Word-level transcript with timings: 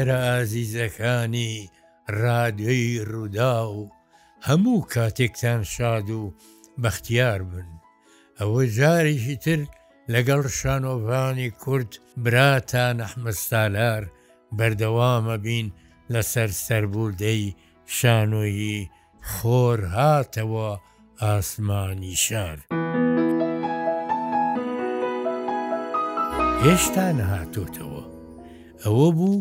سەرە 0.00 0.18
ئازیزەکانی 0.26 1.52
رادیۆی 2.24 3.02
ڕوودا 3.10 3.56
و 3.76 3.80
هەموو 4.48 4.86
کاتێکتان 4.92 5.60
شاد 5.74 6.08
و 6.20 6.22
بەختیار 6.82 7.40
بن 7.50 7.68
ئەوە 8.40 8.62
جارێکی 8.76 9.36
تر 9.44 9.58
لەگەڵ 10.12 10.42
شانۆڤانی 10.58 11.50
کورد 11.62 11.92
براتە 12.24 12.84
نەحمەستالار 13.00 14.02
بەردەوامە 14.56 15.36
بین 15.44 15.66
لەسەر 16.12 16.48
سەربوودەی 16.64 17.44
شانۆیی 17.96 18.88
خۆر 19.32 19.80
هاتەوە 19.96 20.70
ئاسمانی 21.22 22.16
شار. 22.24 22.58
هێشتا 26.62 27.06
نەهاتۆتەوە 27.18 28.02
ئەوە 28.82 29.10
بوو 29.18 29.36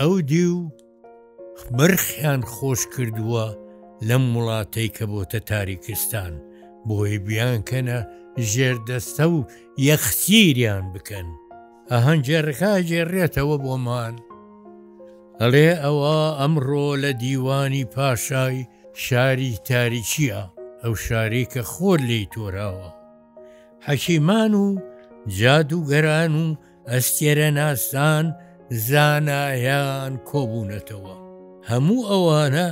ئەو 0.00 0.20
دی 0.20 0.44
و 0.44 0.70
مرخیان 1.76 2.40
خۆش 2.52 2.80
کردووە 2.92 3.46
لەم 4.08 4.24
وڵاتەی 4.36 4.88
کە 4.96 5.04
بۆتە 5.10 5.38
تاریکستان 5.50 6.32
بۆی 6.86 7.18
بیان 7.26 7.58
کەنە 7.70 7.98
ژێردەستە 8.52 9.24
و 9.34 9.38
یەخسیریان 9.88 10.84
بکەن 10.94 11.28
ئەهەنجێڕەکە 11.90 12.72
جێڕێتەوە 12.88 13.56
بۆمان 13.64 14.14
ئەڵێ 15.40 15.70
ئەوە 15.84 16.16
ئەمڕۆ 16.40 16.88
لە 17.02 17.10
دیوانی 17.22 17.84
پاشای 17.94 18.66
شاری 19.04 19.52
تاریچیە 19.68 20.40
ئەو 20.82 20.94
شاری 21.06 21.44
کە 21.52 21.60
خۆر 21.72 21.98
لی 22.08 22.28
تۆراوە 22.32 22.90
حەکیمان 23.86 24.52
و 24.64 24.66
جاد 25.38 25.68
و 25.72 25.78
گەران 25.90 26.32
و 26.42 26.46
ئەستێرە 26.92 27.48
ناستان 27.58 28.26
زانایان 28.88 30.14
کۆبوونەتەوە 30.30 31.14
هەموو 31.70 32.00
ئەوانە 32.10 32.66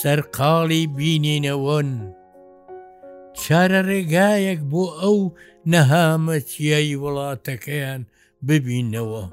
سەرقاڵی 0.00 0.82
بینینەوەن 0.96 1.90
چارە 3.42 3.80
ڕێگایەک 3.90 4.60
بۆ 4.70 4.84
ئەو 5.00 5.18
نەهامەتیایی 5.72 7.00
وڵاتەکەیان 7.02 8.02
ببینەوە 8.46 9.24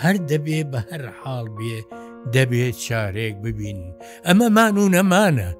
هەر 0.00 0.16
دەبێ 0.30 0.60
بە 0.70 0.80
هەر 0.88 1.02
حاڵ 1.20 1.46
بێ 1.58 1.78
دەبێت 2.34 2.76
چارێک 2.86 3.34
ببین 3.44 3.78
ئەمەمان 4.26 4.74
و 4.78 4.86
نەمانە 4.96 5.50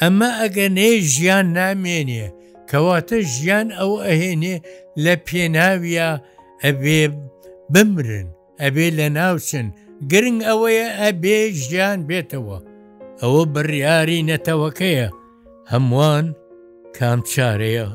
ئەمە 0.00 0.30
ئەگە 0.40 0.66
نێ 0.76 0.90
ژیان 1.12 1.46
نامێنێ 1.58 2.26
کەواتە 2.70 3.18
ژیان 3.34 3.68
ئەو 3.78 3.92
ئەهێنێ 4.06 4.56
لە 5.04 5.12
پێناویە 5.26 6.08
ئەبێ 6.64 7.02
بمرن 7.72 8.28
ئەبێ 8.62 8.86
لە 8.98 9.06
ناوچن 9.18 9.66
گرنگ 10.10 10.40
ئەوەیە 10.48 10.86
ئەبێ 11.02 11.38
ژیان 11.60 11.98
بێتەوە 12.08 12.58
ئەوە 13.20 13.42
بڕیاری 13.54 14.26
نەتەوەکەیە 14.30 15.08
هەمووان 15.72 16.26
کام 16.96 17.20
چارەیە 17.32 17.88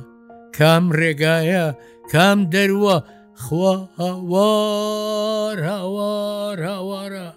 کام 0.58 0.84
ڕێگایە 1.00 1.66
کام 2.12 2.38
دەرووە 2.54 2.98
خوا 3.44 3.76
هاوار 4.00 5.58
هاوار 5.72 6.58
هاوارە 6.70 7.30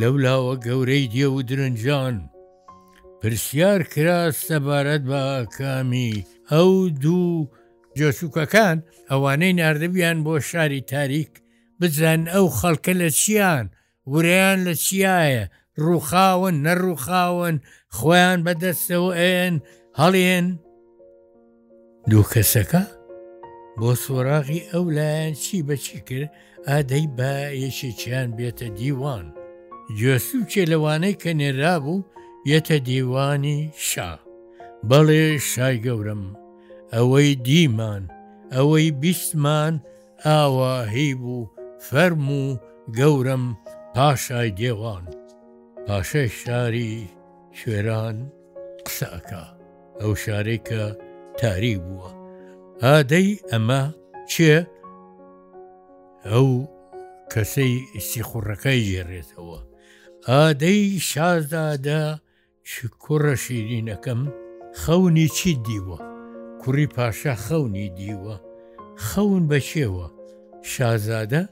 لەولاوە 0.00 0.54
گەورەی 0.66 1.04
دیێ 1.12 1.28
و 1.30 1.38
درنجان 1.48 2.16
پرسیار 3.20 3.80
کرا 3.92 4.20
سەبارەت 4.46 5.02
بە 5.10 5.22
کامی 5.56 6.24
ئەو 6.52 6.70
دوو 7.02 7.46
جۆچووکەکان 7.98 8.76
ئەوانەی 9.10 9.56
نردبیان 9.60 10.18
بۆ 10.26 10.34
شاری 10.50 10.80
تاریک 10.92 11.32
بزان 11.80 12.22
ئەو 12.34 12.46
خەڵکە 12.58 12.92
لە 13.00 13.08
چیان 13.20 13.64
وریان 14.10 14.58
لە 14.66 14.74
چیایە 14.84 15.44
ڕووخاون 15.84 16.54
نەڕووخاون 16.66 17.56
خۆیان 17.96 18.38
بەدەستەوە 18.46 19.12
ئێن 19.20 19.54
هەڵێن 20.00 20.46
دوو 22.10 22.24
کەسەکە 22.32 22.82
بۆ 23.78 23.90
سۆراغی 24.04 24.62
ئەو 24.72 24.84
لایەن 24.96 25.34
چی 25.42 25.58
بەچی 25.66 26.00
کرد 26.08 26.30
ئادەی 26.68 27.06
با 27.16 27.32
یەشێکیان 27.64 28.28
بێتە 28.36 28.68
دیوان 28.78 29.26
گوێسوچێ 29.98 30.64
لەوانەی 30.72 31.14
کە 31.22 31.30
نێرا 31.40 31.76
بوو 31.84 32.04
یەتە 32.52 32.74
دیوانی 32.88 33.60
شا 33.88 34.10
بەڵێ 34.88 35.24
شای 35.50 35.76
گەورم 35.86 36.24
ئەوەی 36.94 37.30
دیمان 37.46 38.02
ئەوەی 38.54 38.88
بیستمان 39.00 39.74
ئاواهی 40.26 41.12
بوو 41.20 41.50
فەرم 41.80 42.32
و 42.32 42.56
گەورم 42.98 43.44
پاشای 43.94 44.50
دێوان 44.60 45.04
پاشای 45.86 46.28
شاری 46.28 46.92
شوێران 47.58 48.16
قسەکە 48.86 49.44
ئەو 50.00 50.12
شارێکە 50.24 50.82
تاری 51.38 51.76
بووە 51.84 52.10
ئادەی 52.82 53.28
ئەمە 53.50 53.82
چێ 54.32 54.56
ئەو 56.30 56.48
کەسەی 57.32 57.74
سیخوڕەکەی 58.08 58.80
ژێڕێتەوە 58.90 59.58
ئادەی 60.28 60.82
شازدادا 61.10 62.02
کوڕە 63.02 63.34
شیرینەکەم 63.44 64.22
خەونی 64.80 65.28
چی 65.36 65.52
دیوە 65.66 65.98
کوڕی 66.62 66.86
پاشا 66.94 67.34
خەونی 67.44 67.88
دیوە 67.98 68.36
خەون 69.06 69.42
بەچێوە 69.50 70.08
شازادە 70.72 71.42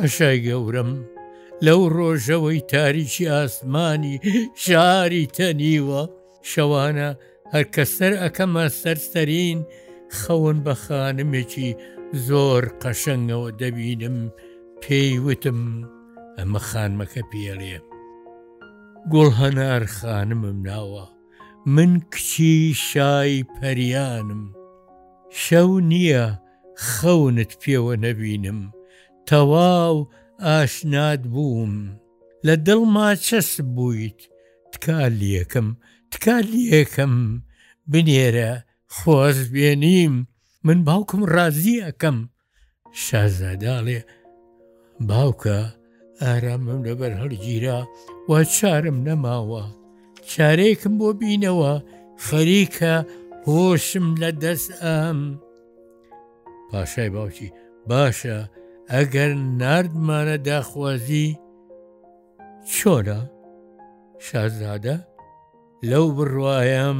پاشای 0.00 0.38
گەورم 0.46 0.90
لەو 1.66 1.80
ڕۆژەوەی 1.96 2.60
تاریکی 2.72 3.26
ئاسمانی 3.34 4.14
شاری 4.64 5.26
تەنیوە 5.36 6.02
شەوانە 6.50 7.08
هەرکە 7.54 7.84
سەر 7.96 8.12
ئەەکەمە 8.22 8.64
سەرسەرین 8.80 9.60
خەون 10.18 10.56
بە 10.64 10.74
خانمێکی 10.84 11.70
زۆر 12.26 12.62
قەشەنگەوە 12.82 13.50
دەبینم 13.60 14.18
پێی 14.82 15.12
وتم 15.26 15.60
ئەمە 16.38 16.60
خانمەکە 16.68 17.22
پێڵێ. 17.30 17.78
گوڵ 19.12 19.30
هەنار 19.40 19.82
خانمم 19.96 20.58
ناوە. 20.68 21.06
من 21.74 21.92
کچی 22.12 22.56
شای 22.88 23.34
پەریانم 23.56 24.42
شەو 25.44 25.70
نییە 25.90 26.24
خەونت 26.90 27.52
پێوە 27.62 27.94
نەبینم 28.04 28.58
تەواو 29.30 29.94
ئاشنات 30.46 31.22
بووم 31.34 31.74
لە 32.46 32.54
دڵما 32.66 33.08
چەس 33.26 33.50
بوویت 33.74 34.20
تکالیەکەم 34.72 35.68
تکالیەکەم 36.12 37.14
بنێرە 37.90 38.52
خۆز 38.96 39.38
بێنیم 39.52 40.14
من 40.66 40.78
باوکم 40.88 41.20
ڕازی 41.34 41.82
ئەەکەم 41.86 42.16
شازاداڵێ 43.02 44.00
باوکە 45.08 45.58
ئارامم 46.22 46.80
لەبەر 46.88 47.12
هەڵگیرا 47.20 47.78
وا 48.28 48.38
چارم 48.56 48.98
نەماوە 49.06 49.62
چارێکم 50.32 50.92
بۆ 51.00 51.08
بینەوە 51.20 51.72
خەریکە 52.26 52.94
هۆشم 53.46 54.06
لە 54.22 54.30
دەست 54.42 54.70
ئەم 54.82 55.18
پاشای 56.70 57.10
باوکی 57.16 57.48
باشە 57.88 58.38
ئەگەر 58.94 59.30
نردمانە 59.60 60.36
داخوازی 60.48 61.26
چۆرە 62.74 63.20
شازادە 64.28 64.96
لەو 65.90 66.06
بڕوایم 66.16 66.98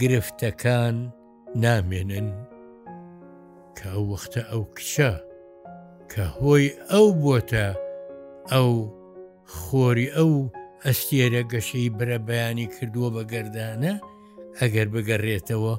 گرفتەکان 0.00 0.96
نامێنن 1.64 2.28
کە 3.78 3.90
وەختە 4.08 4.40
ئەو 4.50 4.62
کچە 4.76 5.12
کە 6.12 6.24
هۆی 6.38 6.66
ئەو 6.90 7.06
بۆتە 7.22 7.68
ئەو 8.52 8.70
خۆری 9.58 10.10
ئەو 10.16 10.32
ئەستێرە 10.84 11.42
گەشەی 11.52 11.90
برە 11.98 12.18
بەیانی 12.28 12.66
کردووە 12.74 13.08
بە 13.16 13.22
گەردانە 13.32 13.92
ئەگەر 14.60 14.86
بگەڕێتەوە 14.94 15.74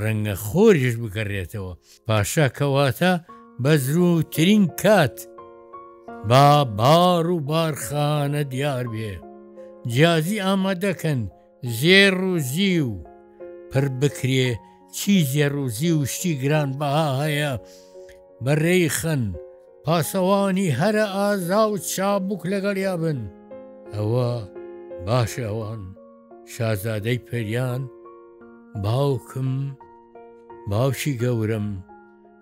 ڕەنگە 0.00 0.34
خۆریش 0.46 0.94
بگەڕێتەوە 1.02 1.72
پاشا 2.06 2.46
کەواتە 2.56 3.12
بەزرووترین 3.62 4.66
کات 4.82 5.28
با 6.28 6.64
بار 6.64 7.30
و 7.30 7.40
بارخانە 7.40 8.44
دیار 8.50 8.86
بێ 8.92 9.14
جیازی 9.92 10.40
ئامادەکەن 10.46 11.20
زێر 11.78 12.18
و 12.30 12.38
زی 12.38 12.78
و 12.80 12.92
پر 13.70 13.86
بکرێ 14.00 14.50
چی 14.96 15.14
زێڕوزی 15.32 15.90
و 15.98 16.00
شتی 16.12 16.32
گران 16.42 16.70
بەها 16.78 17.08
هەیە 17.26 17.52
بەڕێیخن 18.44 19.22
پاسەوانی 19.84 20.74
هەرە 20.80 21.06
ئازا 21.16 21.62
و 21.70 21.76
چابووک 21.92 22.42
لەگەڵیا 22.52 22.94
بن 23.02 23.18
ئەوە 23.94 24.30
باش 25.06 25.32
ئەوان 25.46 25.80
شازادەی 26.54 27.18
پەریان 27.26 27.82
باوکم 28.82 29.50
باوشی 30.70 31.14
گەورم 31.22 31.66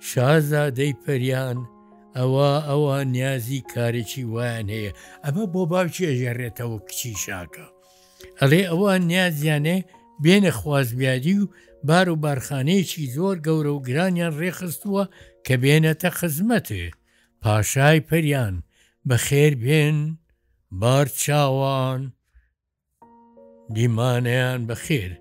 شازادەی 0.09 0.93
پەریان 1.07 1.59
ئەوە 2.19 2.53
ئەوە 2.69 2.99
نیازی 3.15 3.65
کارێکی 3.75 4.25
وایان 4.33 4.69
هەیە 4.75 4.93
ئەمە 5.25 5.45
بۆ 5.53 5.63
باوکی 5.73 6.09
ئەژێڕێتەوە 6.11 6.79
کچی 6.87 7.15
شاکە 7.25 7.67
ئەڵێ 8.41 8.63
ئەوان 8.71 9.03
نیازیانێ 9.11 9.77
بێنە 10.25 10.53
خوازبیادی 10.61 11.39
و 11.43 11.47
بار 11.89 12.07
و 12.15 12.17
بارخانەیەکی 12.25 13.11
زۆر 13.17 13.37
گەورە 13.47 13.73
و 13.75 13.83
گرانیان 13.89 14.35
ڕێخستووە 14.41 15.05
کە 15.47 15.55
بێنەتە 15.63 16.11
خزمەتێ 16.19 16.87
پاشای 17.43 18.01
پەریان 18.09 18.55
بە 19.09 19.17
خێر 19.27 19.55
بێن 19.65 19.99
بار 20.81 21.07
چاوان 21.23 22.01
دیمانیان 23.75 24.61
بەخێر 24.69 25.13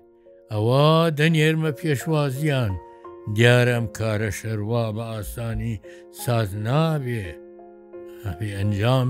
ئەوە 0.52 0.92
دەنێرمە 1.18 1.70
پێشوازیان 1.80 2.72
دیارم 3.38 3.84
کارە 3.98 4.30
شەروا 4.40 4.84
بە 4.96 5.02
ئاسانی 5.14 5.80
ساز 6.24 6.50
نابێ 6.64 7.26
هەبی 8.24 8.50
ئەنجام 8.56 9.08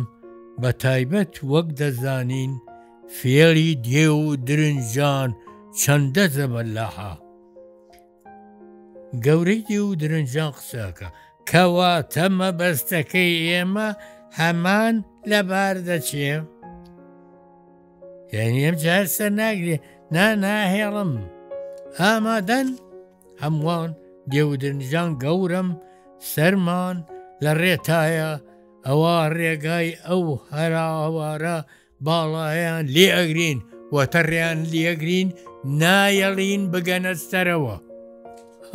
بە 0.61 0.71
تایبەت 0.83 1.35
وەک 1.53 1.69
دەزانین 1.81 2.53
فێری 3.19 3.71
دێ 3.87 4.07
و 4.19 4.37
درنجان 4.47 5.31
چەندە 5.81 6.25
زەبەر 6.37 6.67
لەها 6.79 7.13
گەورەی 9.25 9.63
دی 9.69 9.79
و 9.87 9.91
درنجان 10.01 10.51
قسەکە 10.57 11.09
کەوا 11.51 11.95
تەمە 12.13 12.51
بەستەکەی 12.59 13.41
ئێمە 13.49 13.89
هەمان 14.39 14.95
لەبار 15.31 15.77
دەچێ 15.89 16.35
یعنی 18.33 18.61
ئەم 18.65 18.77
جارسە 18.85 19.27
ناگرێ 19.39 19.77
ناناهێڵم 20.15 21.13
ئامادەن 21.99 22.69
هەمووان 23.43 23.91
دێودرنجان 24.31 25.11
گەورم 25.23 25.69
سەرمان 26.33 26.97
لە 27.45 27.53
ڕێتایە 27.61 28.31
ئەوە 28.87 29.17
ڕێگای 29.39 29.89
ئەو 30.09 30.23
هەراوارە 30.57 31.59
باڵایان 32.07 32.85
لێ 32.95 33.07
ئەگرین 33.17 33.59
وەتەڕیان 33.95 34.59
لێگرین 34.73 35.29
نایەڵین 35.81 36.63
بگەنە 36.73 37.13
سەرەوە. 37.29 37.77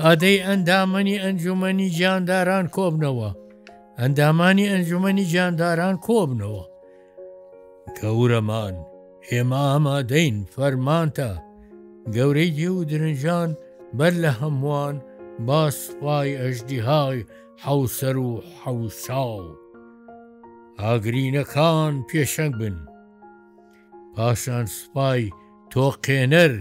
ئادەی 0.03 0.37
ئەندامەنی 0.47 1.21
ئەنجومنی 1.23 1.87
جانداران 1.99 2.65
کۆبنەوە، 2.75 3.29
ئەندامانی 3.99 4.69
ئەنجومنی 4.71 5.25
جانداران 5.33 5.95
کۆبنەوە. 6.07 6.63
گەورەمان 7.99 8.75
ئێمە 9.31 9.61
ئامادەین 9.69 10.35
فەرمانتە، 10.55 11.31
گەورەی 12.15 12.51
دی 12.57 12.67
و 12.77 12.81
درنجان 12.89 13.49
بەر 13.97 14.13
لە 14.23 14.31
هەمووان 14.41 14.95
با 15.39 15.71
سوپای 15.71 16.37
ئەژدیهای 16.37 17.25
حوسەر 17.65 18.15
و 18.27 18.43
حوساو 18.63 19.55
ئاگرینەکان 20.79 21.93
پێشەنگ 22.09 22.53
بن 22.59 22.77
پاشان 24.15 24.65
سوپای 24.65 25.29
تۆقێنەر 25.71 26.53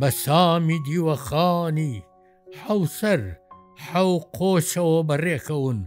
بە 0.00 0.08
سامی 0.22 0.78
دیوەخانی 0.86 1.94
حوسەر 2.62 3.20
حەو 3.86 4.10
قۆچەوە 4.36 5.00
بەڕێکەون 5.08 5.78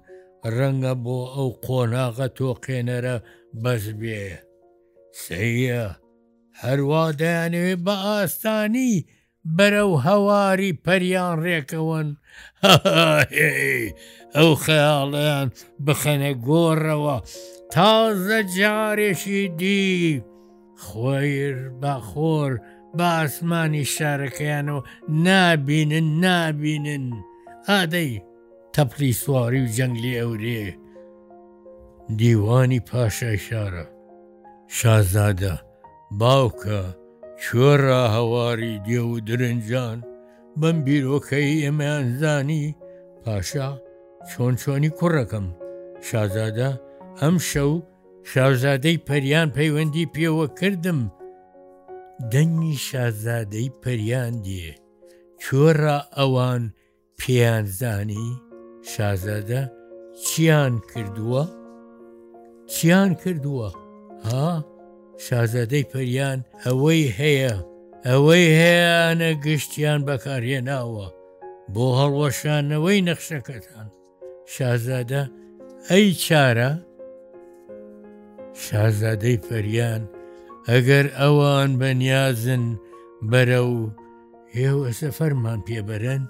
ڕەنگە 0.57 0.93
بۆ 1.03 1.17
ئەو 1.35 1.49
قۆناغە 1.65 2.27
تۆقێنەرە 2.37 3.15
بەس 3.63 3.83
بێ 4.01 4.21
سەیە 5.25 5.85
هەروادایانەوێ 6.61 7.75
بە 7.85 7.95
ئاستانی 8.05 8.93
بەرەو 9.57 9.91
هەواری 10.07 10.71
پەریان 10.85 11.37
ڕێکەوەن 11.45 12.07
ئەو 14.35 14.49
خەیاڵیان 14.63 15.47
بخەنە 15.85 16.31
گۆڕەوە 16.47 17.17
تازە 17.73 18.39
جارێکی 18.57 19.43
دی 19.59 20.21
خۆیر 20.85 21.57
بەخۆر 21.81 22.51
بە 22.97 23.07
ئاسمانی 23.17 23.85
شارەکەیانەوە 23.95 24.81
نابینن 25.25 26.07
نابینن 26.23 27.05
ئادەی 27.69 28.11
تەپلی 28.73 29.13
سواری 29.21 29.61
و 29.63 29.67
جەنگلی 29.77 30.19
ئەورێ 30.21 30.63
دیوانی 32.19 32.79
پاشای 32.89 33.37
شارە 33.47 33.85
شازادە 34.79 35.55
باوکە 36.19 36.81
شۆڕا 37.43 38.01
هەواری 38.15 38.73
دێ 38.85 39.01
و 39.11 39.15
درنجان 39.27 39.97
بەم 40.61 40.77
بیرۆکەی 40.85 41.61
ئێمەیان 41.63 42.05
زانی 42.21 42.65
پاشا 43.23 43.69
چۆن 44.29 44.53
چۆنی 44.61 44.91
کوڕەکەم 44.99 45.47
شازادە 46.07 46.69
ئەم 47.21 47.35
شەو 47.49 47.71
شازادەی 48.31 48.97
پەریان 49.07 49.47
پەیوەندی 49.57 50.09
پێوە 50.15 50.45
کردم 50.59 51.01
دەنگی 52.31 52.75
شازادەی 52.87 53.69
پەریان 53.81 54.33
دێ 54.45 54.69
چۆڕا 55.41 55.97
ئەوان 56.17 56.63
پێیان 57.19 57.65
زانی 57.79 58.29
شازادە 58.93 59.61
چیان 60.27 60.73
کردووە؟ 60.91 61.43
چیان 62.73 63.11
کردووە؟ 63.23 63.69
ها؟ 64.25 64.51
شازادەی 65.27 65.85
پەریان 65.91 66.39
ئەوەی 66.65 67.03
هەیە 67.19 67.53
ئەوەی 68.07 68.45
هەیەیانە 68.61 69.31
گشتیان 69.45 69.99
بەکارهێناوە 70.07 71.07
بۆ 71.73 71.85
هەڵوەشانەوەی 71.99 73.05
نەخشەکەتان 73.07 73.87
شازادە 74.53 75.21
ئەی 75.89 76.07
چارە 76.25 76.71
شازادەی 78.65 79.37
پەریان 79.45 80.03
ئەگەر 80.69 81.05
ئەوان 81.21 81.71
بەنیازن 81.81 82.63
بەرە 83.31 83.61
و 83.73 83.79
ئێوە 84.57 84.89
سەفەرمان 84.99 85.59
پێبەرن 85.67 86.23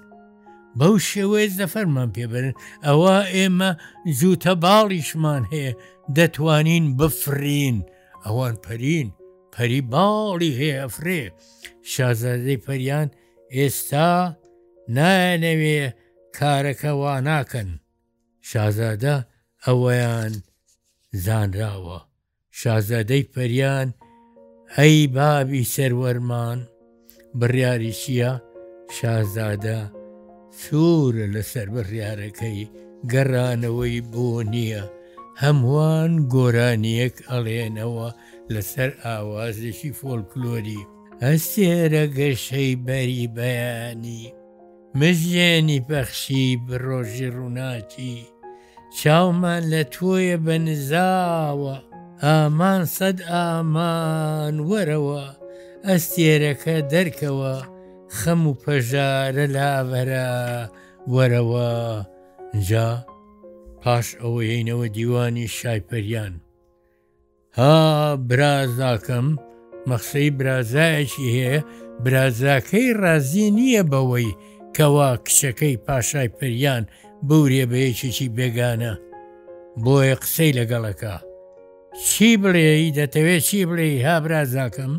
بەو 0.80 0.96
شێوەیە 1.10 1.50
زەفەرمان 1.60 2.10
پێبرن 2.16 2.54
ئەوە 2.86 3.18
ئێمە 3.36 3.72
زووتە 4.20 4.54
باڵیشمان 4.64 5.44
هەیە 5.52 5.72
دەتوانین 6.18 6.86
بفرین 6.98 7.77
ئەوان 8.25 8.56
پەرین 8.66 9.10
پەری 9.54 9.82
باڵی 9.94 10.51
هەیە 10.60 10.75
ئەفرێ 10.82 11.24
شازادەی 11.92 12.63
پەریان 12.66 13.08
ئێستا 13.56 14.12
نانەوێ 14.96 15.84
کارەکەوا 16.38 17.16
ناکەن 17.30 17.70
شازادە 18.50 19.16
ئەوەیان 19.66 20.34
زانراوە 21.25 22.00
شازادەی 22.60 23.24
پەریان 23.34 23.88
ئەی 24.78 24.98
بابی 25.18 25.70
سەروەرمان 25.74 26.60
بڕیاری 27.40 27.94
چییە 28.01 28.34
شازادە 28.98 29.80
سوورە 30.62 31.25
لەسەر 31.36 31.68
بڕیارەکەی 31.75 32.62
گەڕانەوەی 33.12 33.98
بۆ 34.12 34.28
نییە 34.54 34.84
هەمووان 35.42 36.12
گۆرانیەک 36.34 37.16
ئەڵێنەوە 37.30 38.08
لەسەر 38.54 38.90
ئاوازێکی 39.04 39.92
فۆلکلۆری 40.00 40.84
ئەسێرە 41.24 42.06
گەشەی 42.18 42.72
بەری 42.86 43.28
بەیانی 43.36 44.24
مژێنی 45.00 45.80
بەخشی 45.90 46.48
بڕۆژی 46.66 47.30
ڕووناکی 47.36 48.18
چاومان 49.00 49.64
لە 49.74 49.82
تۆیە 49.94 50.38
بە 50.46 50.56
نزاوە 50.68 51.76
ئامان 52.24 52.82
سەد 52.98 53.18
ئامان 53.32 54.56
وەرەوە 54.70 55.24
ئەستێرەکە 55.88 56.76
دەرکەوە 56.94 57.56
خەم 58.18 58.42
و 58.50 58.54
پەژارە 58.64 59.46
لاوەرە 59.56 60.32
وەرەوە 61.14 61.74
جا 62.68 62.90
پاش 63.84 64.08
ئەوە 64.22 64.44
هینەوە 64.56 64.88
دیوانی 64.96 65.48
شایپەریان. 65.58 66.34
ها 67.58 67.76
برازاکەم 68.30 69.28
مەخسەی 69.90 70.32
برازایەکی 70.38 71.28
هەیە 71.36 71.64
برازاکەی 72.06 72.94
رازی 73.02 73.48
نییە 73.58 73.84
بەوەی 73.92 74.38
کەوا 74.78 75.10
کچەکەی 75.26 75.78
پاشای 75.88 76.30
پەریان 76.40 76.84
بورێ 77.28 77.64
بەیەکێکی 77.72 78.30
بێگانە 78.38 78.94
بۆیە 79.84 80.16
قسەی 80.22 80.52
لەگەڵەکە. 80.60 81.16
چی 82.08 82.32
بڵێی 82.42 82.92
دەتەوێت 82.98 83.44
چی 83.48 83.62
بڵێ 83.70 83.90
ها 84.06 84.16
برازاکەم؟ 84.26 84.94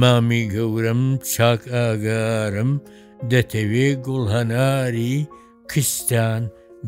مامی 0.00 0.44
گەورم 0.54 1.02
چاک 1.32 1.62
ئاگارم 1.76 2.70
دەتەوێت 3.32 3.98
گوڵهەناری 4.06 5.16
کستان، 5.70 6.42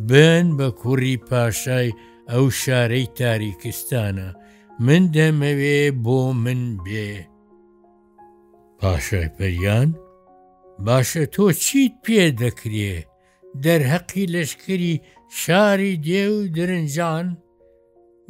بن 0.08 0.46
بە 0.58 0.68
کوڕی 0.80 1.16
پاشای 1.28 1.88
ئەو 2.30 2.44
شارەی 2.60 3.08
تاریکستانە 3.18 4.28
من 4.84 5.02
دەمەوێ 5.14 5.80
بۆ 6.04 6.18
من 6.44 6.62
بێ 6.84 7.10
پاشای 8.78 9.28
پەریان 9.38 9.88
باشە 10.84 11.24
تۆ 11.34 11.46
چیت 11.64 11.92
پێ 12.04 12.22
دەکرێ 12.42 12.94
دەرهەقی 13.64 14.26
لەشکری 14.34 14.94
شاری 15.42 15.94
دێ 16.06 16.22
و 16.36 16.38
درنجان 16.56 17.26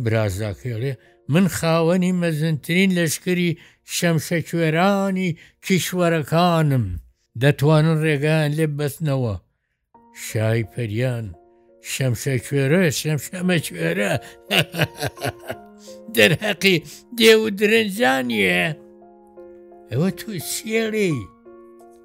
برازاکێڵێ 0.05 0.93
من 1.33 1.47
خاوەنی 1.57 2.13
مەزنترین 2.21 2.91
لەشکری 2.99 3.51
شەمشەکوێرانی 3.97 5.37
کیشوەرەکانم 5.67 6.85
دەتوانن 7.43 7.99
ڕێگایان 8.05 8.53
لێ 8.59 8.67
بەستنەوە 8.79 9.35
شای 10.29 10.63
پەریان 10.73 11.27
شەمشە 11.93 12.35
کوێرە 12.47 12.83
شەمشەمە 13.01 13.57
کوێرە 13.67 14.13
دەرهەقی 16.15 16.77
دێ 17.19 17.33
و 17.43 17.45
درنجانیە 17.59 18.65
ئەوە 19.91 20.09
تو 20.19 20.31
سێڵی 20.53 21.15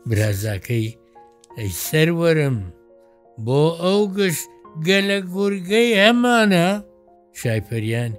برازاکەی 0.09 0.87
ئەی 1.57 1.69
سەرەرم 1.85 2.57
بۆ 3.45 3.61
ئەو 3.83 4.01
گشت 4.17 4.45
گەلە 4.87 5.17
گورگەی 5.33 5.89
هەمانە 6.03 6.67
شایپەریان 7.39 8.11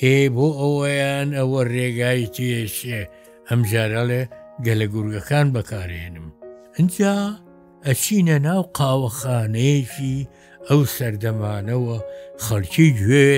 هێ 0.00 0.16
بۆ 0.36 0.46
ئەوەیان 0.60 1.28
ئەوە 1.38 1.60
ڕێگای 1.74 2.26
تێشێ 2.34 3.02
ئەمجارەڵێ 3.48 4.22
گەلە 4.64 4.86
گورگەکان 4.94 5.46
بەکارێنم. 5.54 6.26
ئەجا 6.76 7.16
ئەچینە 7.86 8.36
ناو 8.46 8.60
قاوەخانەیەکی 8.78 10.18
ئەو 10.68 10.82
سەردەمانەوە 10.96 11.98
خەڵکی 12.44 12.88
گوێ 13.00 13.30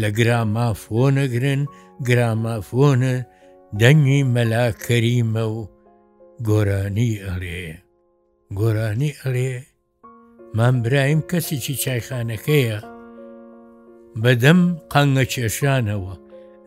لە 0.00 0.08
گرامافۆنەگرن 0.18 1.62
گرامافۆنە 2.06 3.14
دەنگی 3.80 4.22
مەلاکەریمە 4.34 5.44
و 5.56 5.58
گۆرانی 6.48 7.12
ئەڵێ 7.26 7.66
گۆرانی 8.58 9.16
ئەڵێ 9.20 9.54
مام 10.56 10.74
برایم 10.82 11.20
کەسێکی 11.30 11.74
چایخانەکەیە 11.82 12.78
بەدەم 14.22 14.60
قەنگە 14.92 15.24
کێشانەوە 15.32 16.14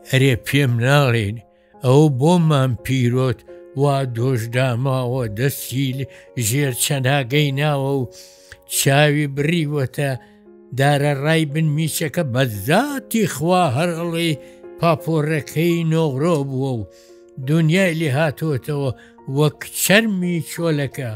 ئەرێ 0.09 0.33
پێم 0.47 0.71
ناڵێن 0.85 1.37
ئەو 1.85 2.01
بۆمان 2.19 2.71
پیرۆت 2.83 3.39
وا 3.81 3.95
دۆژداماوە 4.17 5.23
دەسیل 5.39 5.99
ژێر 6.47 6.73
چەناگەی 6.83 7.49
ناوە 7.59 7.91
و 7.99 8.03
چاوی 8.79 9.27
بریوەتە 9.37 10.11
دارە 10.81 11.13
ڕای 11.23 11.43
بن 11.53 11.67
میچەکە 11.75 12.23
بەذاتی 12.33 13.27
خوا 13.35 13.63
هەرڵی 13.77 14.37
پاپۆڕەکەی 14.79 15.83
نۆغرۆ 15.93 16.35
بووە 16.49 16.71
و 16.79 16.83
دنیای 17.49 17.93
لێ 18.01 18.09
هاتوتەوە 18.19 18.89
وەک 19.37 19.59
چەرمی 19.83 20.37
چۆلەکە 20.51 21.11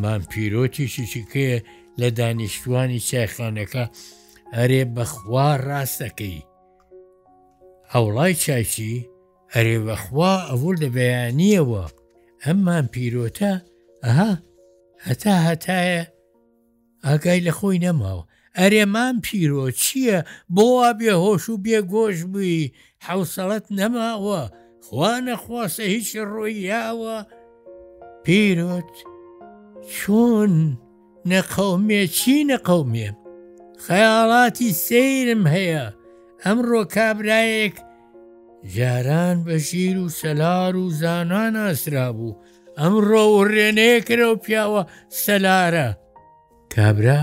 مام 0.00 0.22
پیرۆتیشی 0.30 1.06
چکەیە 1.12 1.58
لە 2.00 2.08
دانیشتوانی 2.18 3.00
چایخانەکە 3.08 3.84
ئەرێ 4.56 4.82
بەخوا 4.96 5.48
ڕاستەکەی 5.66 6.46
هەوڵای 7.92 8.34
چاچی 8.44 8.94
ئەرێ 9.54 9.76
بەخوا 9.86 10.32
ئەوور 10.48 10.74
لە 10.82 10.88
بەیانیەوە 10.96 11.84
ئەممان 12.44 12.84
پیرۆتە 12.94 13.52
ئەها 14.04 14.30
هەتا 15.06 15.34
هەتایە 15.46 16.02
ئاگای 17.06 17.40
لە 17.48 17.52
خۆی 17.58 17.78
نەماوە 17.84 18.22
ئەرێمان 18.58 19.14
پیرۆ 19.24 19.64
چییە 19.82 20.20
بۆە 20.54 20.90
بێ 20.98 21.12
هۆش 21.24 21.44
و 21.48 21.56
بێگۆش 21.64 22.18
بووی 22.32 22.72
حوسەڵەت 23.04 23.66
نەماوە 23.78 24.40
خوا 24.86 25.14
نەخواسە 25.26 25.84
هیچ 25.92 26.08
ڕۆیاوە 26.32 27.16
پیرۆت 28.24 28.92
چۆن 29.96 30.54
نەقەومێ 31.30 32.02
چی 32.16 32.36
نەقەومێ 32.50 33.08
خەیاڵاتی 33.86 34.70
سیرم 34.86 35.44
هەیە 35.54 35.84
ئەمڕۆ 36.44 36.82
کابرایەک 36.94 37.76
جاران 38.74 39.36
بە 39.46 39.54
ژیر 39.68 39.96
و 40.04 40.08
سەلار 40.20 40.74
و 40.82 40.84
زانان 41.00 41.54
ئاسرا 41.62 42.08
بوو 42.16 42.38
ئەمڕۆ 42.78 43.22
و 43.34 43.38
ڕێنەیەکرە 43.52 44.26
و 44.32 44.36
پیاوە 44.44 44.82
سەلارە 45.22 45.88
کابرا 46.76 47.18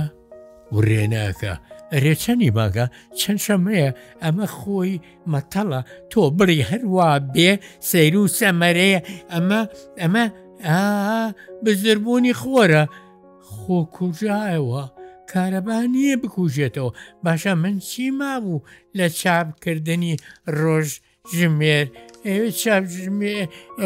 وڕێناکە 0.76 1.54
ئەرێ 1.94 2.14
چەندی 2.24 2.52
باگە 2.58 2.86
چەند 3.20 3.40
شەمەیە 3.46 3.90
ئەمە 4.24 4.48
خۆی 4.58 4.94
مەتەڵە 5.32 5.82
تۆ 6.12 6.22
بڕی 6.38 6.62
هەروە 6.72 7.10
بێ 7.34 7.52
سەیر 7.90 8.14
و 8.22 8.26
سەمەرەیە 8.38 9.02
ئەمە 9.34 9.62
ئەمە 10.02 10.26
بزربوونی 11.64 12.38
خۆرە 12.42 12.84
خۆ 13.54 13.78
کوژایەوە 13.96 14.84
کارەبانیە 15.32 16.16
بکوژێتەوە 16.22 16.92
باشە 17.24 17.54
من 17.64 17.76
چی 17.90 18.06
مابوو 18.20 18.62
لە 18.98 19.06
چاپکردنی 19.20 20.16
ڕۆژ 20.62 20.90
ژمێر 21.40 21.86
ئێوە 22.26 22.50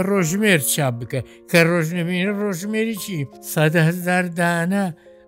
ڕۆژمێر 0.07 0.59
چاپ 0.73 0.93
بکە 1.01 1.21
کە 1.49 1.59
ڕۆژنەبینە 1.69 2.31
ڕۆژمێری 2.41 2.95
چی 3.03 3.17
سادە 3.51 3.81
هزار 3.89 4.25
دانە 4.39 4.87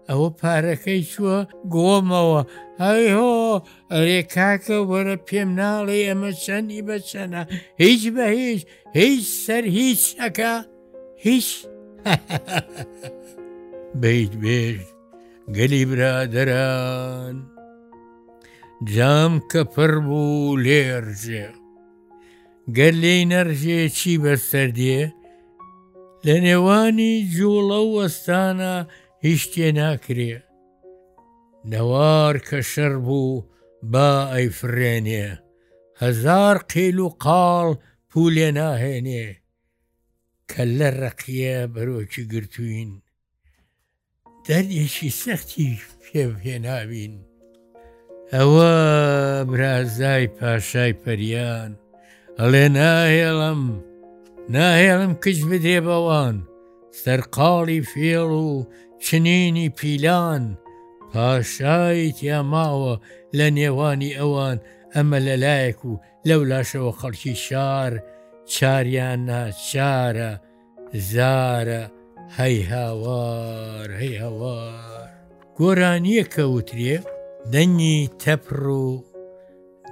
ئەوە 0.10 0.30
پارەکەی 0.40 1.02
چووە 1.12 1.38
گۆمەوە 1.74 2.42
هەی 2.82 3.06
هۆ 3.18 3.34
ئەرێ 3.94 4.22
کاکە 4.36 4.78
وەرە 4.90 5.16
پێم 5.28 5.50
ناڵێ 5.60 5.98
ئەمە 6.08 6.32
چەندی 6.44 6.82
بە 6.88 6.98
چەنە 7.10 7.42
هیچ 7.82 8.04
بە 8.16 8.26
هیچ 8.40 8.62
هیچ 9.00 9.24
سەر 9.46 9.64
هیچ 9.78 10.02
ئەەکە 10.22 10.54
هیچ 11.26 11.48
بیت 14.02 14.34
بێژ 14.42 14.78
گەلی 15.56 15.84
برادران 15.90 17.38
جام 18.94 19.34
کە 19.52 19.62
پڕ 19.74 19.92
بوو 20.08 20.56
لێرژێ 20.66 21.48
گەر 22.78 22.94
لی 23.04 23.18
نەرژێ 23.32 23.82
چی 23.98 24.14
بەسەردێ 24.24 25.02
لە 26.26 26.36
نێوانی 26.46 27.16
جوڵە 27.36 27.82
وەستانە 27.94 28.76
هیچ 29.28 29.42
تێ 29.54 29.68
ناکرێ 29.80 30.34
نەوار 31.72 32.36
کە 32.48 32.60
شەر 32.72 32.94
بوو 33.06 33.44
با 33.92 34.12
ئەیفرێنێ 34.36 35.28
هەزار 36.02 36.58
قیل 36.72 36.98
و 37.06 37.10
قاڵ 37.24 37.70
پولێ 38.12 38.50
ناهێنێ 38.60 39.28
کە 40.52 40.64
لە 40.80 40.90
ڕقیە 41.00 41.60
بەرۆکی 41.74 42.24
گرتوین 42.34 42.92
دەردێکی 44.46 45.10
سەختی 45.22 45.72
پێبهێناوین 46.04 47.14
ئەوە 48.34 48.76
برازای 49.50 50.26
پاشای 50.38 50.94
پەریان 51.04 51.72
ئەڵێ 52.40 52.66
ناهێڵم 52.78 53.62
ناهێڵم 54.54 55.12
کچ 55.24 55.38
بدێ 55.52 55.78
بەوان 55.88 56.38
سەرقاڵی 57.04 57.82
فێڵ 57.92 58.32
و 58.50 58.52
چنینی 59.00 59.70
پیلان 59.70 60.58
پاشایتیا 61.14 62.40
ماوە 62.52 62.94
لە 63.38 63.48
نێوانی 63.58 64.16
ئەوان 64.20 64.58
ئەمە 64.96 65.20
لەلایەک 65.28 65.80
و 65.90 65.96
لەولاشەوە 66.28 66.92
خەڵکی 67.00 67.36
شار 67.46 67.94
چاریان 68.54 69.20
ناچارە 69.30 70.32
زارە 71.12 71.84
هەی 72.38 72.58
هاوار 72.72 73.88
هەی 74.00 74.16
هەوار 74.24 75.10
گۆرانیە 75.58 76.24
کەوترێ 76.36 76.98
دەنگی 77.54 78.08
تەپڕ 78.22 78.64
و 78.88 78.94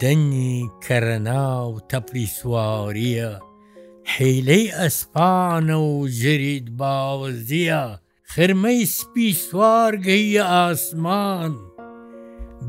دەنگی 0.01 0.69
کەرەنا 0.83 1.49
و 1.71 1.75
تەپلی 1.91 2.27
سواریە 2.37 3.33
حیلەی 4.13 4.65
ئەسپانە 4.79 5.77
و 5.89 5.91
جرید 6.19 6.65
باوەزیە 6.79 7.85
خرمەی 8.35 8.85
سپی 8.95 9.33
سوار 9.33 9.93
گەیە 10.07 10.45
ئاسمان 10.55 11.51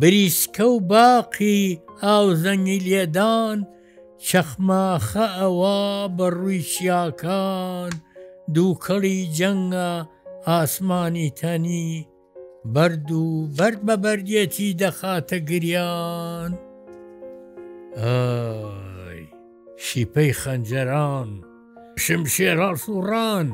بریسکە 0.00 0.64
و 0.74 0.78
باقی 0.90 1.80
ئاوزەنگی 2.04 2.82
لێدان 2.88 3.58
چەخماخە 4.28 5.26
ئەوە 5.38 5.82
بە 6.16 6.26
ڕووی 6.36 6.62
شیاکان 6.72 7.92
دووکەڵی 8.54 9.18
جەنگە 9.38 9.92
ئاسمانی 10.48 11.30
تەنی 11.40 11.92
بەرد 12.74 13.10
و 13.22 13.26
بەرد 13.56 13.80
بە 13.86 13.96
بەردەتی 14.04 14.70
دەخاتە 14.80 15.36
گریان 15.48 16.52
شیپەی 19.86 20.32
خەنجەران 20.40 21.28
شمشێ 22.04 22.50
ڕاست 22.58 22.88
وڕان. 22.96 23.48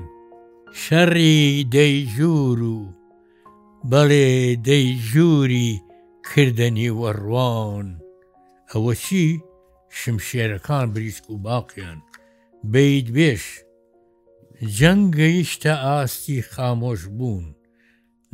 شەڕی 0.83 1.65
دەیژور 1.75 2.61
و 2.75 2.79
بەڵێ 3.91 4.31
دەیژووری 4.67 5.73
کردنی 6.35 6.91
وەڕوان 7.01 7.87
ئەوە 8.73 8.95
چی 9.05 9.27
شمشێرەکان 9.99 10.87
بریسک 10.95 11.25
و 11.31 11.37
باقییان 11.47 11.99
بیت 12.73 13.07
بێش 13.17 13.45
جەنگەیشتە 14.79 15.73
ئاستی 15.85 16.43
خامۆش 16.51 17.03
بوون 17.17 17.47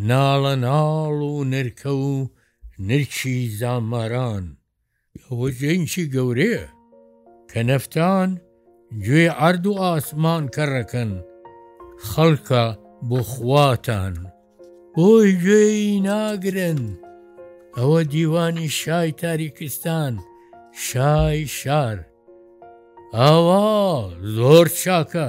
ناڵە 0.08 0.54
ناڵ 0.64 1.16
و 1.32 1.36
نرکە 1.52 1.86
و 2.08 2.12
نرچی 2.88 3.38
زاماران 3.58 4.44
ئەوە 5.24 5.48
جەنجی 5.60 6.10
گەورەیە 6.14 6.64
کە 7.50 7.60
نەفتان 7.68 8.30
گوێ 9.04 9.24
ئارد 9.38 9.64
و 9.68 9.72
ئاسمان 9.82 10.44
کەڕەکەن 10.54 11.12
خەڵکە 12.08 12.64
بۆ 13.08 13.20
خواتان 13.30 14.14
بۆی 14.96 15.32
گوێی 15.42 16.00
ناگرن 16.06 16.78
ئەوە 17.76 18.00
دیوانی 18.12 18.68
شای 18.80 19.10
تاریکستان 19.20 20.14
شای 20.86 21.40
شار 21.58 21.98
ئاوا 23.16 23.74
زۆر 24.36 24.66
چاکە 24.80 25.28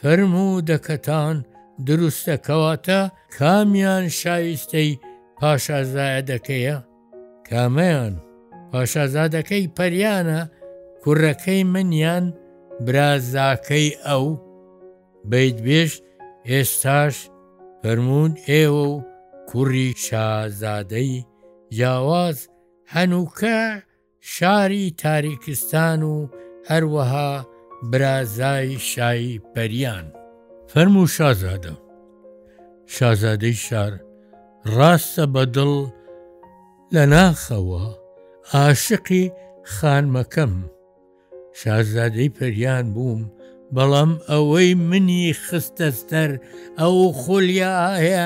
فەرمو 0.00 0.48
دەکەتان 0.70 1.36
دروستەکەواتە 1.86 3.00
کامیان 3.38 4.06
شایستەی 4.20 4.90
پاشازایە 5.40 6.20
دەکەیە 6.32 6.76
کامەیان 7.48 8.14
پاشازادەکەی 8.72 9.70
پەریانە 9.76 10.40
کوڕەکەی 11.02 11.64
منیان 11.72 12.24
برازاکەی 12.86 13.88
ئەو 14.06 14.26
بیت 15.28 15.58
بێش 15.66 15.92
ئێستاش 16.48 17.16
فەرمونون 17.82 18.32
ئێوە 18.48 18.84
و 18.90 19.02
کوڕی 19.50 19.90
شازادەی 20.06 21.24
جیاواز 21.70 22.38
هەنووکە 22.94 23.58
شاری 24.34 24.86
تاریکستان 25.02 26.00
و 26.12 26.14
هەروەها 26.68 27.30
برازای 27.90 28.78
شایی 28.92 29.40
پەریان 29.54 30.06
فەرم 30.72 30.96
و 31.02 31.04
شازادە 31.14 31.74
شازادەی 32.96 33.56
شار 33.66 33.92
ڕاستە 34.76 35.24
بەدڵ 35.34 35.72
لە 36.94 37.04
ناخەوە 37.14 37.84
عاشقی 38.54 39.24
خانمەکەم 39.72 40.52
شازادەی 41.60 42.28
پەریان 42.36 42.86
بووم 42.94 43.22
بەڵام 43.76 44.12
ئەوەی 44.30 44.70
منی 44.88 45.24
خستەستەر 45.44 46.30
ئەو 46.80 46.96
خولایە 47.20 48.18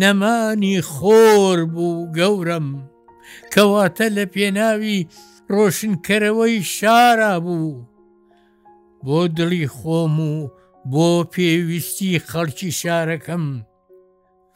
نەمانی 0.00 0.76
خۆر 0.92 1.58
بوو 1.74 1.96
گەورم 2.16 2.68
کەواتە 3.52 4.06
لە 4.16 4.24
پێناوی 4.34 4.98
ڕۆشنکەرەوەی 5.54 6.56
شارە 6.76 7.34
بوو 7.44 7.72
بۆ 9.06 9.18
دڵی 9.36 9.66
خۆم 9.76 10.16
و 10.32 10.34
بۆ 10.92 11.06
پێویستی 11.34 12.14
خەڵکی 12.28 12.70
شارەکەم 12.80 13.44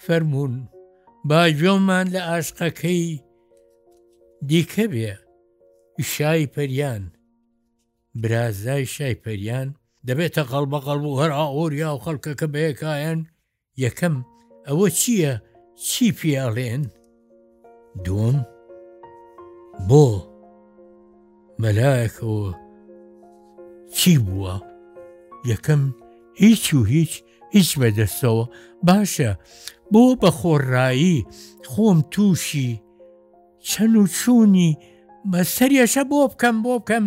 فەرمونون 0.04 0.54
باجۆمان 1.28 2.06
لە 2.14 2.20
ئاشقەکەی 2.28 3.06
دیکە 4.48 4.86
بێ 4.92 5.12
شای 6.12 6.42
پەریان 6.54 7.02
برازای 8.22 8.84
شای 8.94 9.14
پەریان 9.24 9.68
دەبێتە 10.08 10.42
قەڵبەقەڵ 10.50 10.98
و 11.06 11.18
هەرا 11.20 11.44
ئۆریا 11.56 11.90
و 11.94 11.98
خەڵکە 12.04 12.32
کە 12.40 12.46
بەیەکایەن 12.54 13.20
یەکەم 13.84 14.14
ئەوە 14.68 14.86
چییە 14.98 15.32
چی 15.86 16.06
پیاڵێن؟ 16.18 16.82
دوم 18.04 18.36
بۆ 19.88 20.06
مەلایەکەوە 21.62 22.50
چی 23.96 24.14
بووە؟ 24.26 24.54
یەکەم 25.50 25.82
هیچ 26.42 26.64
و 26.78 26.80
هیچ 26.92 27.12
هیچ 27.54 27.70
بەدەستەوە 27.80 28.44
باشە 28.86 29.32
بۆ 29.92 30.02
بە 30.20 30.30
خۆڕایی 30.38 31.26
خۆم 31.70 31.98
تووشی 32.12 32.70
چەند 33.68 33.96
و 34.02 34.04
چوونی 34.18 34.70
بە 35.30 35.40
سەریەشە 35.56 36.02
بۆ 36.10 36.18
بکەم 36.30 36.56
بۆ 36.64 36.72
بکەم 36.80 37.04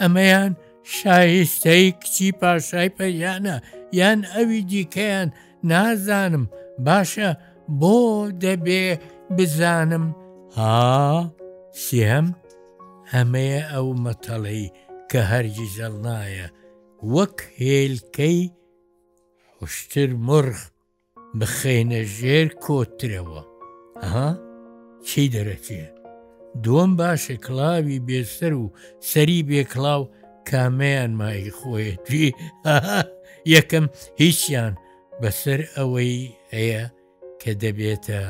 ئەمەیان 0.00 0.52
شایستەی 0.82 1.92
کچی 1.92 2.32
پاشای 2.40 2.88
پەیانە 2.98 3.56
یان 3.92 4.20
ئەوی 4.34 4.62
دیکەیان 4.70 5.28
نازانم 5.64 6.44
باشە 6.86 7.30
بۆ 7.80 7.98
دەبێ 8.44 8.84
بزانم 9.38 10.06
ها 10.56 11.34
سێم 11.86 12.26
هەمەیە 13.12 13.62
ئەو 13.72 13.88
مەتەڵی 14.04 14.66
کە 15.10 15.20
هەرگی 15.32 15.68
زەڵنایە 15.78 16.48
وەک 17.14 17.36
هێلکەی 17.60 18.42
حشتر 19.58 20.10
مرغ 20.28 20.58
بخێنە 21.40 22.00
ژێر 22.16 22.48
کۆترەوە 22.64 23.42
ئەها 24.02 24.28
چی 25.06 25.24
دەرەچێ؟ 25.34 25.86
دووەم 26.62 26.92
باشە 27.00 27.36
کلاوی 27.44 27.98
بێسەر 28.08 28.52
و 28.62 28.66
سەری 29.10 29.42
بێکلااو 29.48 30.02
کامیان 30.48 31.10
مای 31.20 31.50
خۆیەتی 31.58 32.26
یەکەم 33.56 33.86
هیچیان 34.22 34.72
بەسەر 35.22 35.60
ئەوەی 35.76 36.18
هەیە 36.54 36.84
کە 37.40 37.52
دەبێتە 37.62 38.22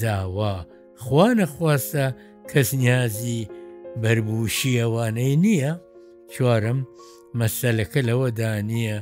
زاوا 0.00 0.56
خوانەخواستە 1.02 2.06
کەس 2.50 2.68
نیازی 2.80 3.48
بەربووشیەوانەی 4.02 5.36
نییە 5.44 5.72
چوارم 6.34 6.78
مەسەلەکە 7.38 8.00
لەوەدا 8.08 8.52
نییە 8.70 8.98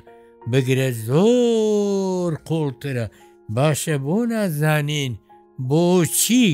بگرە 0.51 0.89
زۆر 1.07 2.33
قوڵترە 2.49 3.07
باشە 3.57 3.97
بۆ 4.05 4.17
نازانین 4.33 5.13
بۆچی 5.69 6.49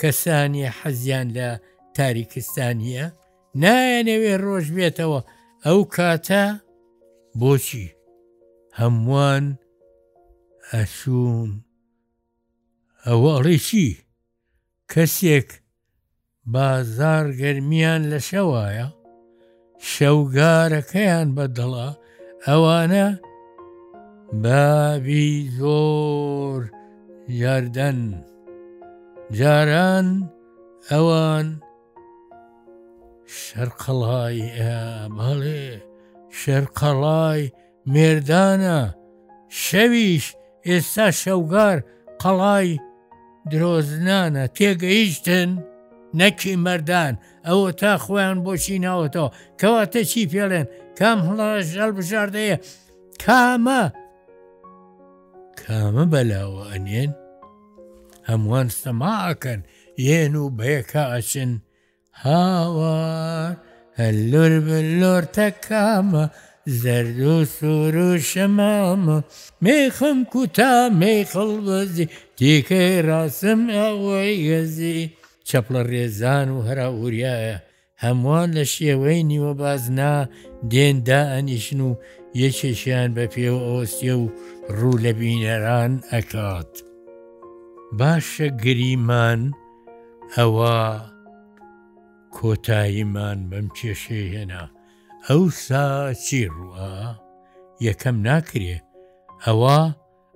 کەسانی 0.00 0.66
حەزیان 0.78 1.28
لە 1.36 1.48
تاریکستانیە؟ 1.96 3.06
نایەنەوێ 3.62 4.34
ڕۆژ 4.44 4.66
بێتەوە 4.76 5.20
ئەو 5.64 5.78
کاتە 5.94 6.44
بۆچی 7.40 7.86
هەمووان 8.78 9.44
ئەسوون 10.72 11.50
ئەوەڕیشی 13.06 13.90
کەسێک 14.92 15.48
بازار 16.54 17.26
گەرمیان 17.40 18.02
لە 18.12 18.18
شەوایە 18.28 18.88
شەوگارەکەیان 19.90 21.28
بەدڵە 21.36 21.88
ئەوانە 22.46 23.06
بابی 24.42 25.30
زۆر 25.58 26.60
یاردەن 27.42 27.98
جاران 29.38 30.08
ئەوان 30.90 31.46
شەرقەڵای 33.38 34.38
بەڵێ 35.16 35.64
شەرقەڵای 36.40 37.42
مێردانە 37.92 38.80
شەویش 39.64 40.24
ئێستا 40.68 41.06
شەوگار 41.22 41.78
قەڵای 42.22 42.68
درۆزنانە 43.50 44.44
تێگەیشتن 44.56 45.50
نەکی 46.20 46.54
مەردان 46.64 47.12
ئەوە 47.48 47.68
تا 47.80 47.92
خۆیان 48.04 48.38
بۆچی 48.44 48.78
ناوەتەوە 48.84 49.34
کەواتە 49.60 50.02
چی 50.10 50.28
پێڵێن 50.32 50.66
کام 50.98 51.18
هەڵژەل 51.26 51.90
بژاردەیە 51.96 52.56
کامە 53.22 53.82
کامە 55.60 56.04
بەلاوە 56.12 56.62
ئەنێن 56.72 57.10
هەمووان 58.28 58.68
سەماکەن 58.80 59.60
یێن 60.06 60.34
و 60.42 60.44
بەیەکە 60.58 61.02
ئەچن 61.12 61.50
هاوار 62.22 63.56
هەلور 64.00 64.52
بلۆر 64.66 65.22
تەکامە 65.36 66.24
زرد 66.80 67.20
و 67.32 67.44
سوور 67.56 67.96
و 68.08 68.10
شەمامە 68.30 69.18
مێخم 69.64 70.18
کوتا 70.32 70.74
مێخڵ 71.00 71.50
بەزی 71.66 72.06
دیکەی 72.38 73.00
ڕاستم 73.08 73.60
ئەوەی 73.76 74.34
گەزی 74.48 75.10
چەپڵە 75.48 75.82
ڕێزان 75.92 76.48
و 76.50 76.58
هەرا 76.66 76.88
وریایە 77.00 77.58
هەمووان 78.04 78.48
لە 78.56 78.64
شێوەی 78.74 79.22
نیوە 79.30 79.52
بازنا 79.62 80.14
دێندا 80.70 81.20
ئەنیشن 81.34 81.80
و 81.88 81.90
یەکێکیان 82.42 83.10
بە 83.16 83.24
پێو 83.34 83.58
ئۆستیە 83.72 84.14
و 84.22 84.28
ڕوو 84.78 84.98
لە 85.04 85.12
بینەران 85.20 85.92
ئەکات. 86.12 86.72
باشە 87.98 88.46
گریمان 88.64 89.40
ئەوە، 90.36 90.78
کۆتاییمان 92.38 93.38
بەم 93.50 93.66
کێشێ 93.78 94.22
هێنا 94.34 94.64
ئەو 95.28 95.42
سا 95.64 95.86
چی 96.24 96.42
ڕوە 96.56 96.92
یەکەم 97.88 98.16
ناکرێ 98.28 98.76
ئەوە 99.44 99.78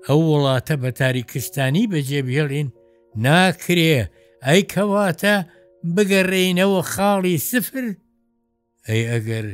ئەو 0.06 0.20
وڵاتە 0.30 0.74
بە 0.82 0.90
تاریکستانی 1.00 1.84
بەجێبهێڵین 1.92 2.68
ناکرێ 3.26 3.96
ئەی 4.46 4.62
کەواتە 4.72 5.36
بگەڕێینەوە 5.94 6.80
خاڵی 6.92 7.36
سفر 7.50 7.84
ئەی 8.88 9.02
ئەگەر 9.12 9.46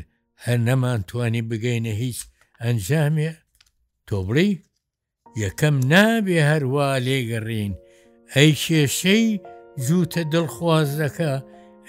هەر 0.45 0.59
نەمان 0.69 1.01
توانی 1.09 1.43
بگەینە 1.51 1.93
هیچ 2.03 2.19
ئەنجامێ 2.65 3.31
تۆبڕی 4.09 4.53
یەکەم 5.43 5.77
نابێ 5.93 6.41
هەروە 6.51 6.89
لێگەڕین 7.07 7.73
ئەی 8.35 8.53
کێشەی 8.63 9.27
جووتە 9.87 10.23
دڵخوازەکە 10.33 11.33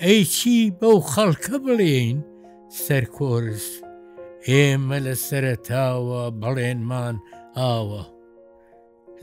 ئەیچی 0.04 0.60
بەو 0.80 0.98
خەڵکە 1.12 1.56
بڵین 1.66 2.18
سەرکۆرس 2.84 3.68
ئێمە 4.48 4.98
لە 5.06 5.14
سەرتاوە 5.28 6.24
بڵێنمان 6.42 7.16
ئاوە 7.58 8.04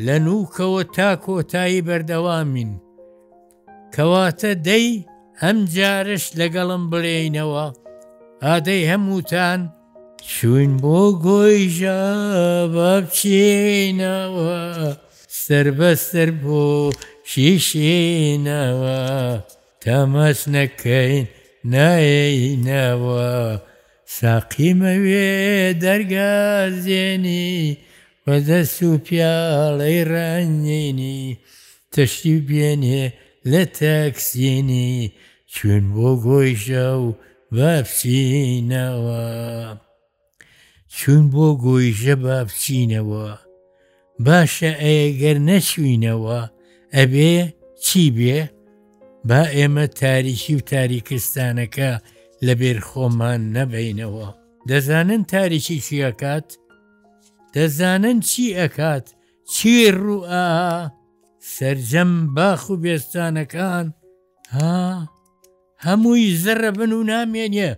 لە 0.07 0.17
نووکەوە 0.25 0.83
تا 0.97 1.11
کۆتایی 1.25 1.85
بەردەوامین 1.89 2.71
کەواتە 3.95 4.53
دەی 4.67 4.89
ئەم 5.41 5.59
جارش 5.77 6.25
لەگەڵم 6.41 6.83
بڵێینەوە 6.93 7.67
ئادەی 8.45 8.89
هەمووتان 8.91 9.61
شوین 10.33 10.73
بۆ 10.83 11.01
گۆیژە 11.25 12.01
بە 12.75 12.91
بچینەوە 13.05 14.61
سربەستەر 15.45 16.31
بۆ 16.43 16.65
شیشینەوە. 17.31 19.01
تەمەس 19.83 20.41
نەکەین 20.55 21.25
نایەینەوە 21.73 23.27
ساقیمەوێ 24.17 25.29
دەرگازێنی 25.83 27.55
بەدەست 28.25 28.79
و 28.89 28.91
پیاڵەی 29.07 30.01
ڕنینی 30.11 31.23
تەشتی 31.93 32.37
بێنێ 32.49 33.05
لە 33.51 33.63
تەکسینی 33.79 34.93
چون 35.55 35.85
بۆ 35.95 36.11
گۆیژە 36.27 36.87
و 37.03 37.07
بەپچینەوە 37.57 39.25
چون 40.97 41.23
بۆ 41.33 41.47
گۆیژە 41.65 42.15
بەپچینەوە 42.25 43.27
باشە 44.27 44.71
ئەگەر 44.85 45.37
نەچوینەوە 45.49 46.39
ئەبێ 46.97 47.33
چی 47.85 48.05
بێ؟ 48.19 48.41
با 49.25 49.41
ئێمە 49.55 49.87
تاریکی 50.01 50.53
و 50.57 50.61
تاریکستانەکە 50.73 51.91
لەبێر 52.47 52.79
خۆمان 52.89 53.41
نەبینەوە 53.57 54.27
دەزانن 54.69 55.23
تاریکی 55.33 55.81
چیەکات 55.87 56.49
دەزانن 57.55 58.19
چی 58.29 58.47
ئەکات 58.61 59.07
چی 59.53 59.75
ڕوعا 60.01 60.49
سرجەم 61.57 62.13
باخ 62.37 62.63
و 62.71 62.77
بێستانەکان 62.85 63.87
ها 64.55 64.81
هەمووی 65.85 66.37
زەرە 66.45 66.71
بن 66.79 66.93
و 66.95 67.03
نامێنە 67.13 67.71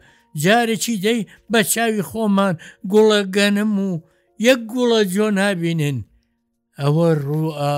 جارێکی 0.42 0.96
دەی 1.04 1.20
بە 1.52 1.60
چاوی 1.72 2.02
خۆمان 2.10 2.54
گوڵە 2.92 3.20
گەنم 3.36 3.74
و 3.88 3.90
یەک 4.46 4.60
گوڵە 4.72 5.00
جۆ 5.14 5.26
نابینن 5.38 5.98
ئەوە 6.80 7.08
ڕوعا 7.26 7.74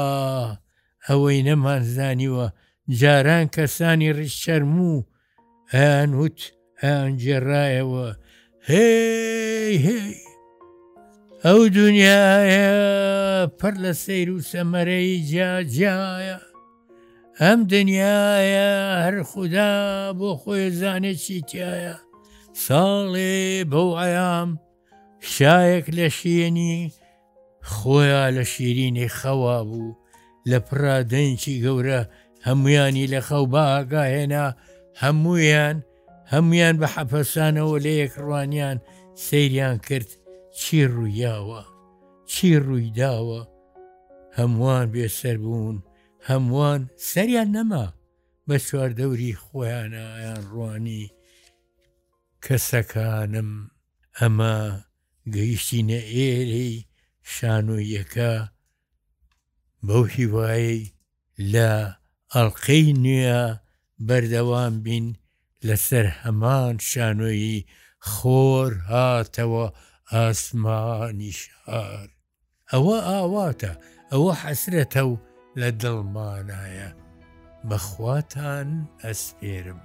ئەوەی 1.09 1.43
نەمان 1.49 1.83
زانیوە 1.95 2.47
جاران 2.89 3.45
کەسانی 3.55 4.13
ڕیشەرموو 4.19 5.03
ئەیان 5.75 6.11
وت 6.15 6.39
ئەیان 6.83 7.13
جێڕایەوە 7.23 8.07
هی 8.71 9.71
هی 9.87 10.15
ئەو 11.45 11.61
دنیاە 11.79 12.87
پڕ 13.59 13.75
لە 13.85 13.93
سیر 14.03 14.29
و 14.35 14.39
سەمەرەی 14.51 15.19
جاجیایە 15.33 16.39
ئەم 17.41 17.61
دنیاە 17.75 18.25
هەر 19.05 19.17
خوددا 19.31 19.73
بۆ 20.19 20.31
خۆی 20.43 20.71
زانێکی 20.81 21.41
تایە 21.51 21.97
ساڵێ 22.65 23.35
بەو 23.71 23.91
ئەام 24.01 24.51
شایەک 25.35 25.87
لە 25.99 26.09
شیێنی 26.19 26.77
خۆیان 27.73 28.31
لە 28.37 28.45
شیرینی 28.53 29.09
خەوا 29.19 29.59
بوو 29.69 29.93
لە 30.51 30.59
پرادەنکی 30.69 31.55
گەورە 31.65 32.01
هەمویانی 32.49 33.07
لە 33.13 33.21
خەو 33.29 33.45
باگاهێنا 33.55 34.47
هەمویان 35.03 35.77
هەمویان 36.33 36.75
بە 36.81 36.87
حەپەسانەوە 36.95 37.75
لە 37.85 37.93
یەکڕوانیان 38.03 38.77
سەیریان 39.27 39.77
کرد 39.87 40.11
چی 40.59 40.77
ڕوویاوە 40.95 41.63
چی 42.33 42.49
ڕووی 42.67 42.91
داوە 43.01 43.43
هەمووان 44.39 44.87
بێسەر 44.95 45.37
بوون 45.45 45.77
هەمووان 46.29 46.81
سەریان 47.11 47.49
نەما 47.57 47.87
بە 48.49 48.57
چواردەوری 48.67 49.39
خۆیانەیان 49.43 50.41
ڕوانی 50.53 51.05
کەسەکانم 52.45 53.51
ئەمە 54.19 54.57
گەیشتینە 55.35 56.01
ئێرەی 56.15 56.75
شانۆیەکە 57.35 58.33
بەو 59.87 60.05
هیوایی 60.15 60.81
لە 61.53 61.73
ئەڵلقەی 62.35 62.87
نوێە 63.05 63.43
بەردەوام 64.09 64.75
بین 64.85 65.07
لەسەر 65.67 66.07
هەمان 66.23 66.75
شانۆیی 66.89 67.59
خۆر 68.13 68.71
هاتەوە 68.93 69.67
ئاسمانی 70.13 71.33
شار 71.41 72.09
ئەوە 72.73 72.97
ئاواتە 73.09 73.73
ئەوە 74.13 74.33
حەسرەتە 74.43 75.03
و 75.11 75.13
لە 75.61 75.69
دڵمانایە 75.83 76.91
بەخواتان 77.69 78.69
ئەسپێرم. 79.03 79.83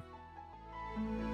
Thank 0.94 1.22
you. 1.26 1.31